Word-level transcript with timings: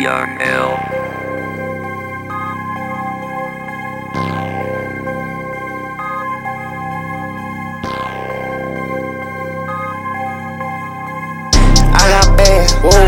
Young 0.00 0.99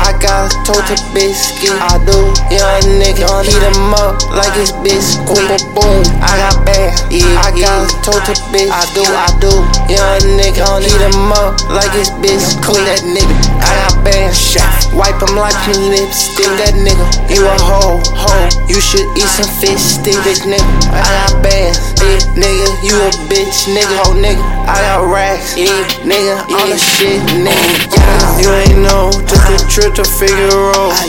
I 0.00 0.16
got 0.18 0.50
total 0.66 0.98
biscuit. 1.14 1.76
I 1.78 2.00
do, 2.02 2.32
young 2.50 2.98
nigga, 2.98 3.28
heat 3.46 3.62
him 3.62 3.94
up 3.94 4.18
like 4.32 4.54
it's 4.56 4.72
biscuit. 4.82 5.26
Boom, 5.28 5.74
boom, 5.76 6.02
I 6.24 6.34
got 6.40 6.64
bad, 6.66 6.94
yeah. 7.12 7.44
I 7.44 7.52
got 7.54 7.88
total 8.02 8.34
biscuit. 8.50 8.72
I 8.72 8.82
do, 8.96 9.04
I 9.04 9.28
do, 9.38 9.52
young 9.86 10.40
nigga, 10.40 10.66
heat 10.82 11.02
him 11.02 11.32
up 11.32 11.60
like 11.70 11.92
it's 11.94 12.10
biscuit. 12.18 12.82
That 12.88 13.04
nigga, 13.04 13.34
I 13.60 13.70
got 13.86 14.04
bad, 14.04 14.34
shot. 14.34 14.90
Wipe 14.96 15.20
him 15.20 15.36
like 15.36 15.56
some 15.68 15.90
lipstick. 15.92 16.50
That 16.58 16.74
nigga, 16.74 17.06
you 17.30 17.46
a 17.46 17.56
hoe, 17.60 18.02
hoe. 18.16 18.48
You 18.66 18.80
should 18.80 19.06
eat 19.16 19.30
some 19.30 19.50
fish 19.60 20.00
stick, 20.00 20.18
big 20.24 20.42
nigga. 20.48 20.66
I 20.90 21.04
got 21.04 21.42
bad, 21.42 21.76
big 22.10 22.22
nigga. 22.34 22.66
You 22.82 22.94
a 23.06 23.10
bitch, 23.30 23.70
nigga, 23.70 23.94
hoe 24.02 24.18
nigga. 24.18 24.42
I 24.66 24.82
got 24.82 25.06
racks, 25.06 25.54
yeah, 25.56 25.86
nigga, 26.02 26.42
on 26.50 26.70
the 26.70 26.78
shit, 26.78 27.22
nigga. 27.38 27.70
Yeah, 27.94 28.42
you 28.42 28.50
ain't 28.50 28.78
know, 28.82 29.10
took 29.30 29.44
a 29.46 29.58
trip 29.70 29.94
to 29.94 30.04
Figaro. 30.04 30.90
Ah, 30.90 31.06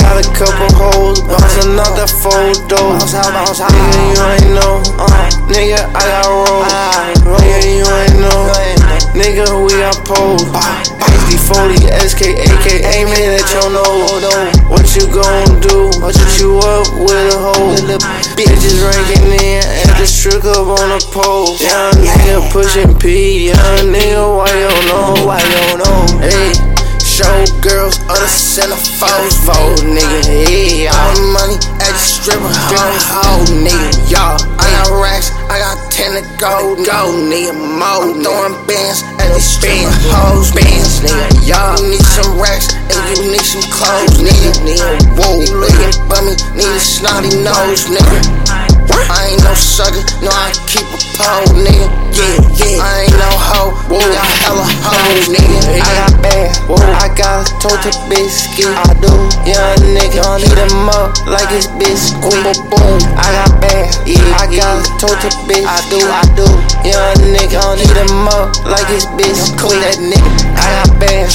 got 0.00 0.20
a 0.20 0.24
couple 0.36 0.68
hoes, 0.76 1.20
uh-huh. 1.20 1.38
bouncing 1.40 1.78
out 1.80 1.96
that 1.96 2.12
photo. 2.12 3.00
Nigga, 3.72 4.00
you 4.12 4.20
ain't 4.36 4.50
know, 4.52 4.84
uh, 5.00 5.08
nigga, 5.48 5.80
I 5.96 6.02
got 6.12 6.28
roll. 6.28 6.64
Ah. 6.68 7.12
Nigga, 7.40 7.64
you 7.64 7.86
ain't 7.88 8.03
nigga, 9.24 9.48
we 9.64 9.72
got 9.80 9.96
pole. 10.04 10.36
HD 10.36 11.40
40, 11.40 11.88
SK, 12.04 12.36
AK, 12.36 12.66
aiming 12.92 13.32
at 13.32 13.48
your 13.56 13.72
nose. 13.72 14.20
What 14.68 14.84
you 14.92 15.08
gon' 15.08 15.60
do? 15.64 15.88
What 16.04 16.16
you 16.36 16.60
up 16.60 16.88
with 17.00 17.32
a 17.32 17.38
hoe? 17.40 17.72
Bitches 18.36 18.84
ranking 18.84 19.32
in 19.32 19.64
at 19.64 19.96
the 19.96 20.06
strip 20.06 20.42
club 20.42 20.68
on 20.68 20.88
the 20.92 21.00
pole. 21.08 21.56
Young 21.56 22.04
nigga 22.04 22.52
pushing 22.52 22.92
P, 22.98 23.48
young 23.48 23.88
nigga, 23.88 24.36
why 24.36 24.52
you 24.52 24.68
don't 24.68 24.86
know? 24.92 25.26
Why 25.26 25.40
you 25.40 25.56
don't 25.68 25.78
know? 25.80 26.20
Hey. 26.20 26.52
Show 27.14 27.46
girls 27.62 28.02
other 28.10 28.26
centerfolds, 28.26 29.38
fold, 29.46 29.86
nigga. 29.86 30.34
Yeah, 30.50 30.90
all 30.90 31.14
the 31.14 31.22
money 31.30 31.54
at 31.78 31.93
stripper, 32.24 32.48
house, 32.72 33.04
hoe, 33.04 33.44
nigga. 33.52 33.92
Y'all, 34.08 34.40
I 34.56 34.64
got 34.72 34.88
racks, 34.96 35.28
I 35.52 35.60
got 35.60 35.76
ten 35.92 36.16
to 36.16 36.24
go, 36.40 36.72
go, 36.80 37.12
nigga. 37.12 37.52
Mo, 37.52 38.16
throwing 38.24 38.56
bands 38.64 39.04
at 39.20 39.28
the 39.28 39.40
stripper, 39.44 39.92
hoes, 40.08 40.48
bands, 40.56 41.04
nigga. 41.04 41.28
Y'all 41.44 41.76
need 41.84 42.00
some 42.00 42.40
racks 42.40 42.72
and 42.72 42.96
you 43.12 43.28
need 43.28 43.44
some 43.44 43.60
clothes, 43.68 44.16
nigga. 44.24 44.56
Nigga, 44.64 45.04
whoa, 45.20 45.36
looking 45.52 45.92
bummy, 46.08 46.32
need 46.56 46.72
a 46.72 46.80
snotty 46.80 47.28
nose, 47.44 47.92
nigga. 47.92 48.24
I 49.04 49.36
ain't 49.36 49.44
no 49.44 49.52
sucker, 49.52 50.00
no, 50.24 50.32
I 50.32 50.56
keep 50.64 50.88
a 50.88 50.98
pole, 51.20 51.60
nigga. 51.60 51.92
Yeah, 52.16 52.40
yeah. 52.56 52.80
I 52.80 53.04
ain't 53.04 53.18
no 53.20 53.30
hoe, 53.36 53.76
we 53.92 54.00
got 54.00 54.24
hella 54.40 54.64
hoes, 54.80 55.28
nigga. 55.28 55.76
I 55.76 55.90
got 55.92 56.12
bad, 56.24 56.56
whoa. 56.72 56.80
I 56.80 57.12
got 57.12 57.44
a 57.44 57.52
total 57.60 57.92
biscuit. 58.08 58.72
I 58.72 58.96
do, 58.96 59.12
young 59.44 59.73
him 60.32 60.88
up 60.88 61.12
like 61.28 61.52
it's 61.52 61.68
biscuit. 61.76 62.24
Boom, 62.24 62.72
boom. 62.72 62.96
I 63.20 63.28
got 63.36 63.60
bad, 63.60 63.92
yeah. 64.08 64.40
I 64.40 64.48
got 64.48 64.80
a 64.80 64.84
total 64.96 65.30
bitch. 65.44 65.68
I 65.68 65.78
do, 65.92 66.00
I 66.00 66.24
do, 66.32 66.46
young 66.88 67.20
nigga. 67.28 67.60
Heat 67.76 67.92
him 67.92 68.28
up 68.32 68.56
like 68.64 68.88
it's 68.88 69.04
biscuit. 69.20 69.76
That 69.84 70.00
nigga, 70.00 70.24
I 70.56 70.66
got 70.80 70.90
bad. 70.96 71.28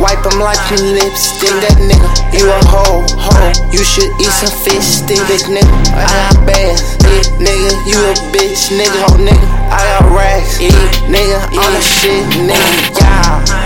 Wipe 0.00 0.24
him 0.24 0.40
like 0.40 0.56
some 0.72 0.96
lipstick. 0.96 1.52
That 1.60 1.76
nigga, 1.76 2.08
you 2.32 2.48
a 2.48 2.58
hoe, 2.64 3.04
hoe. 3.20 3.52
You 3.70 3.84
should 3.84 4.08
eat 4.16 4.32
some 4.32 4.54
fish 4.64 5.04
stick, 5.04 5.20
big 5.28 5.44
nigga. 5.52 5.68
I 5.92 6.08
got 6.08 6.46
bad, 6.48 6.80
yeah, 7.04 7.24
nigga. 7.36 7.70
You 7.84 7.98
a 8.00 8.14
bitch, 8.32 8.72
nigga, 8.72 9.12
hoe 9.12 9.20
nigga. 9.20 9.46
I 9.68 9.80
got 10.00 10.08
racks, 10.16 10.56
yeah, 10.60 10.72
nigga. 11.04 11.36
On 11.52 11.70
the 11.76 11.82
shit, 11.84 12.24
nigga, 12.40 12.96
yeah. 12.96 13.61